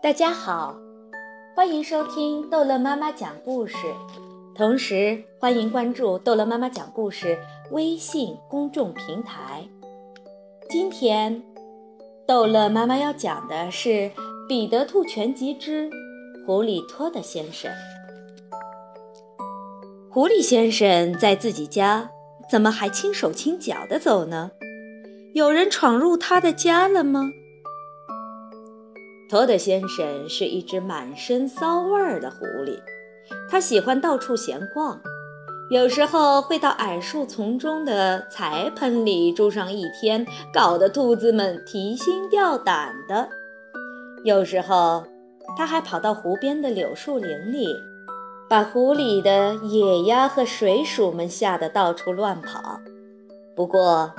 [0.00, 0.76] 大家好，
[1.56, 3.76] 欢迎收听逗乐妈妈讲故事，
[4.54, 7.36] 同时欢迎关注逗乐妈妈讲故事
[7.72, 9.68] 微信公众平台。
[10.70, 11.42] 今天，
[12.28, 13.88] 逗乐妈妈要讲的是
[14.48, 15.90] 《彼得兔全集之
[16.46, 17.68] 狐狸托德先生》。
[20.08, 22.08] 狐狸先生在自己家，
[22.48, 24.52] 怎么还轻手轻脚的走呢？
[25.34, 27.32] 有人闯入他的家了吗？
[29.28, 32.78] 托德先生是一只满身骚味儿的狐狸，
[33.50, 34.98] 他喜欢到处闲逛，
[35.70, 43.28] 有时候会到矮树丛中的彩盆里住上一天，搞得兔子们提心吊胆的；
[44.24, 45.04] 有时候，
[45.58, 47.66] 他还跑到湖边的柳树林里，
[48.48, 52.80] 把湖里的野鸭和水鼠们吓得到处乱跑。
[53.54, 54.14] 不过，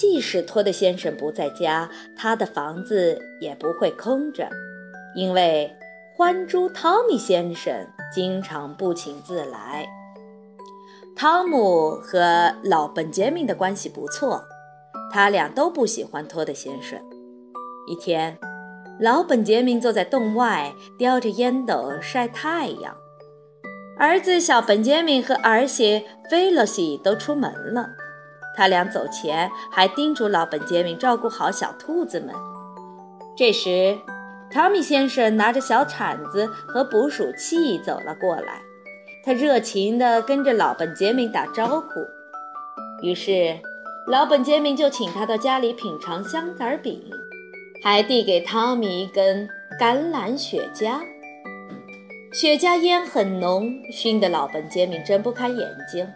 [0.00, 4.48] 即使托德先生不在家，他的房子也不会空着，
[5.14, 5.70] 因为
[6.16, 9.86] 獾猪汤米先生经常不请自来。
[11.14, 14.42] 汤姆和老本杰明的关系不错，
[15.12, 16.98] 他俩都不喜欢托德先生。
[17.86, 18.38] 一天，
[18.98, 22.96] 老本杰明坐在洞外，叼着烟斗晒太阳，
[23.98, 27.99] 儿子小本杰明和儿媳菲洛西都出门了。
[28.56, 32.34] 他俩走前还叮嘱老本杰明照顾好小兔子们。
[33.36, 33.98] 这时，
[34.50, 38.60] 汤米先生拿着小铲子和捕鼠器走了过来，
[39.24, 41.86] 他热情地跟着老本杰明打招呼。
[43.02, 43.56] 于是，
[44.08, 47.00] 老本杰明就请他到家里品尝香枣饼，
[47.82, 49.48] 还递给汤米一根
[49.80, 50.98] 橄榄雪茄。
[52.32, 56.06] 雪茄烟很浓，熏得老本杰明睁不开眼睛。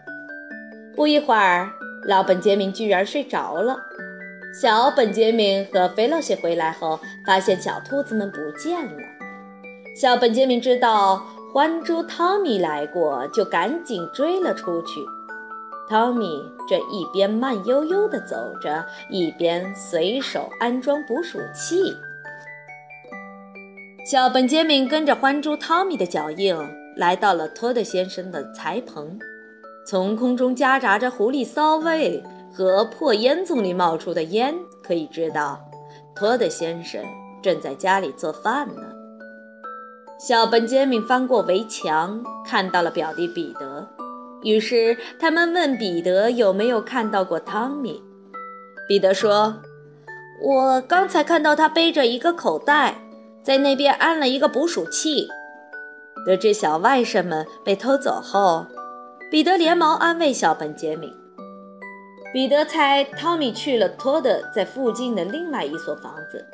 [0.95, 1.71] 不一会儿。
[2.07, 3.79] 老本杰明居然睡着了。
[4.61, 9.03] 小本杰明和菲洛西回来后，发现小兔子们不见了。
[10.01, 11.25] 小本杰明知道
[11.55, 15.01] 獾猪汤米来过，就赶紧追了出去。
[15.89, 21.95] 汤米这一边慢悠悠地走着，一边随手安装捕鼠器。
[24.11, 26.57] 小本杰明跟着獾猪汤米的脚印，
[26.97, 29.19] 来到了托德先生的柴棚。
[29.87, 32.23] 从空中夹杂着狐狸骚味
[32.53, 35.61] 和破烟囱里冒出的烟，可以知道，
[36.15, 37.03] 托德先生
[37.43, 38.83] 正在家里做饭呢。
[40.19, 43.87] 小本杰明翻过围墙，看到了表弟彼得，
[44.43, 48.03] 于是他们问彼得有没有看到过汤米。
[48.89, 49.57] 彼得说
[50.43, 53.03] ：“我刚才看到他背着一个口袋，
[53.43, 55.29] 在那边安了一个捕鼠器。”
[56.25, 58.65] 得知小外甥们被偷走后。
[59.35, 61.13] 彼得连忙安慰小本杰明。
[62.33, 66.47] 彼得猜汤米去了托德在附近的另外一所房子，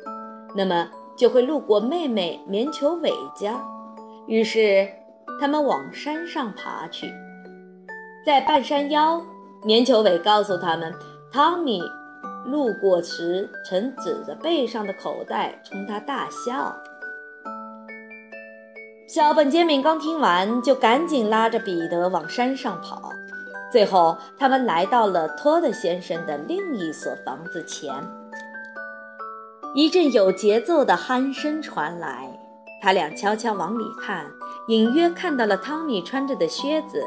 [0.56, 3.62] 那么就会路过妹妹棉球尾家。
[4.26, 4.88] 于是
[5.38, 7.12] 他们往山上爬去。
[8.24, 9.22] 在半山腰，
[9.62, 10.90] 棉球尾告诉他们，
[11.30, 11.82] 汤米
[12.46, 16.74] 路过时曾指着背上的口袋冲他大笑。
[19.12, 23.10] 小本杰明刚听完，就赶紧拉着彼得往山上跑。
[23.72, 27.92] 最后，他们来到了托德先生的另一所房子前。
[29.74, 32.38] 一阵有节奏的鼾声传来，
[32.80, 34.26] 他俩悄悄往里看，
[34.68, 37.02] 隐约看到了汤米穿着的靴子，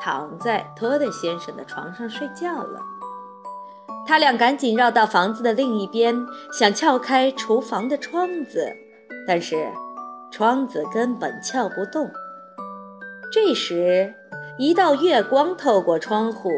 [0.00, 2.80] 躺在托德先生的床上睡觉了。
[4.06, 6.14] 他俩赶紧绕到房子的另一边，
[6.52, 8.72] 想撬开厨房的窗子，
[9.26, 9.66] 但是。
[10.30, 12.10] 窗子根本撬不动。
[13.32, 14.14] 这时，
[14.58, 16.50] 一道月光透过窗户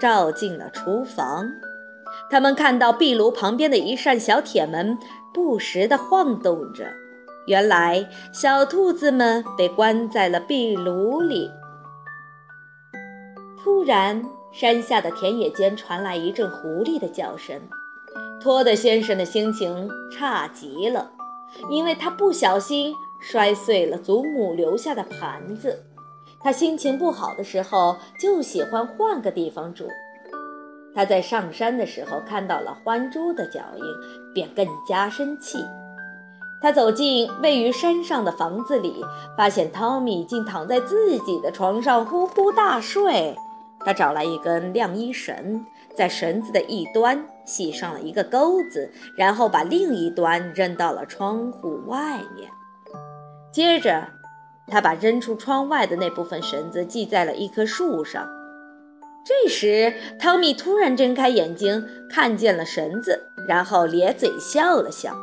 [0.00, 1.50] 照进了厨房。
[2.30, 4.96] 他们看到壁炉旁边的一扇小铁门
[5.32, 6.86] 不时地晃动着。
[7.46, 11.50] 原来，小兔子们被关在了壁炉里。
[13.62, 17.60] 突然，山下的田野间传来一阵狐狸的叫声。
[18.40, 21.10] 托德先生的心情差极了，
[21.70, 22.94] 因为他不小心。
[23.30, 25.82] 摔碎了祖母留下的盘子，
[26.40, 29.88] 他心情不好的时候就喜欢换个地方住。
[30.94, 33.82] 他在上山的时候看到了獾猪的脚印，
[34.34, 35.58] 便更加生气。
[36.62, 38.94] 他走进位于山上的房子里，
[39.36, 43.34] 发现汤米竟躺在自己的床上呼呼大睡。
[43.80, 45.66] 他找来一根晾衣绳，
[45.96, 52.48] 在绳子的一端系上了一个钩子，然后把另一端扔到了窗户外面。
[53.54, 54.08] 接着，
[54.66, 58.28] 他把扔出窗外的那部分绳子系在了一棵树上。
[59.24, 65.14] 这时，汤米突然睁开眼睛，看见了绳子，然后咧嘴笑了笑。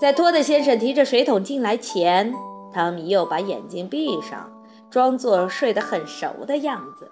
[0.00, 2.32] 在托德先生提着水桶进来前，
[2.72, 4.50] 汤米又把眼睛闭上，
[4.88, 7.06] 装作睡得很熟的样子。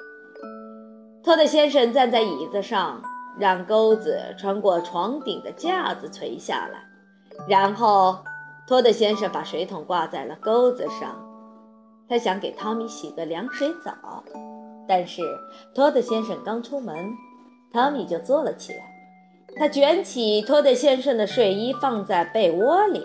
[1.22, 3.02] 托德先生站在椅子上，
[3.38, 6.88] 让钩子穿过床顶的架子垂下来，
[7.46, 8.24] 然后
[8.66, 11.16] 托德先生把水桶挂在了钩子上。
[12.08, 14.24] 他想给汤米洗个凉水澡，
[14.88, 15.22] 但是
[15.74, 16.94] 托德先生刚出门，
[17.72, 18.78] 汤米就坐了起来。
[19.56, 23.02] 他卷起托德先生的睡衣，放在被窝里。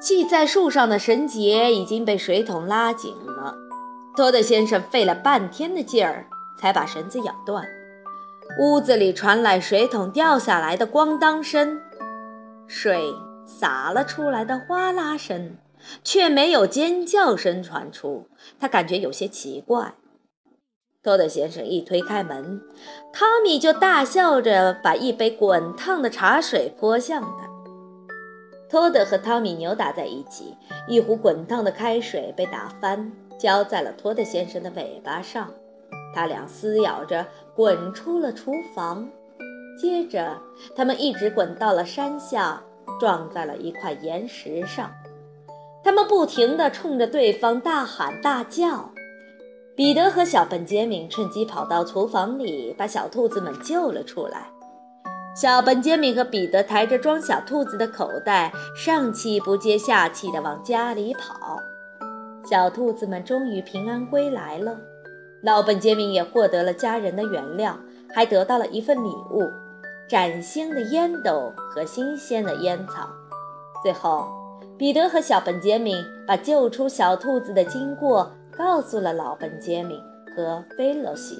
[0.00, 3.56] 系在树上的绳结已经被水桶拉紧了。
[4.16, 6.26] 托德先生费了半天的劲儿，
[6.58, 7.64] 才把绳子咬断。
[8.60, 11.80] 屋子里传来水桶掉下来的咣当声，
[12.66, 13.12] 水
[13.46, 15.56] 洒了出来的哗啦声，
[16.02, 18.28] 却没有尖叫声传出。
[18.58, 19.94] 他感觉有些奇怪。
[21.02, 22.62] 托德先生一推开门，
[23.12, 27.50] 汤米就大笑着把一杯滚烫的茶水泼向他。
[28.70, 30.56] 托德和汤米扭打在一起，
[30.88, 35.52] 一壶滚烫的开水被打翻，浇在了托德先生的尾巴上。
[36.14, 39.08] 他俩撕咬着滚出了厨房，
[39.76, 40.38] 接着
[40.76, 42.62] 他们一直滚到了山下，
[43.00, 44.90] 撞在了一块岩石上。
[45.82, 48.90] 他们不停地冲着对方大喊大叫。
[49.76, 54.48] 彼得和小本杰明趁机跑到厨房里，把小兔子们救了出来。
[55.36, 61.58] 小本杰明和彼得抬着装小兔子的口袋，上气不接下气地往家里跑。
[62.48, 64.78] 小兔子们终于平安归来了，
[65.42, 67.74] 老本杰明也获得了家人的原谅，
[68.14, 69.50] 还得到了一份礼物——
[70.08, 73.08] 崭新的烟斗和新鲜的烟草。
[73.82, 74.28] 最后，
[74.78, 78.30] 彼得和小本杰明把救出小兔子的经过。
[78.56, 80.00] 告诉了老本杰明
[80.36, 81.36] 和菲洛西。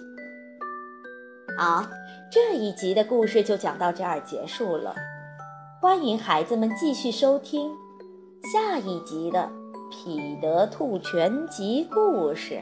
[1.56, 1.86] 好，
[2.28, 4.92] 这一集的故事就讲到这儿结束了。
[5.80, 7.70] 欢迎孩子们继续收听
[8.52, 9.48] 下一集的
[10.04, 12.54] 《彼得兔全集故事》。